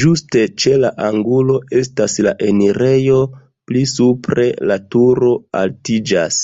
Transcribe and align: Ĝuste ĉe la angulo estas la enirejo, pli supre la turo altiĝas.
Ĝuste 0.00 0.42
ĉe 0.64 0.74
la 0.82 0.90
angulo 1.06 1.56
estas 1.80 2.14
la 2.28 2.34
enirejo, 2.50 3.18
pli 3.70 3.84
supre 3.96 4.48
la 4.72 4.80
turo 4.96 5.34
altiĝas. 5.64 6.42